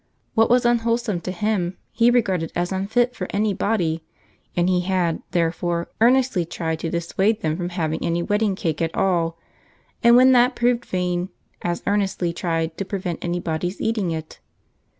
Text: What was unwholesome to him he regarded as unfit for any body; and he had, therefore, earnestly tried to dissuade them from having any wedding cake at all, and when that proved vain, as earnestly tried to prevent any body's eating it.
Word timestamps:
What 0.33 0.49
was 0.49 0.65
unwholesome 0.65 1.21
to 1.21 1.31
him 1.31 1.77
he 1.91 2.09
regarded 2.09 2.51
as 2.55 2.71
unfit 2.71 3.15
for 3.15 3.27
any 3.29 3.53
body; 3.53 4.03
and 4.55 4.67
he 4.67 4.79
had, 4.81 5.21
therefore, 5.29 5.89
earnestly 6.01 6.43
tried 6.43 6.79
to 6.79 6.89
dissuade 6.89 7.41
them 7.41 7.55
from 7.55 7.69
having 7.69 8.03
any 8.03 8.23
wedding 8.23 8.55
cake 8.55 8.81
at 8.81 8.95
all, 8.95 9.37
and 10.01 10.15
when 10.15 10.31
that 10.31 10.55
proved 10.55 10.85
vain, 10.85 11.29
as 11.61 11.83
earnestly 11.85 12.33
tried 12.33 12.79
to 12.79 12.83
prevent 12.83 13.23
any 13.23 13.39
body's 13.39 13.79
eating 13.79 14.09
it. 14.09 14.39